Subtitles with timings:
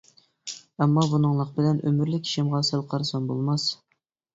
[0.79, 3.73] ئەمما بۇنىڭلىق بىلەن ئۆمۈرلۈك ئىشىمغا سەل قارىسام بولماس.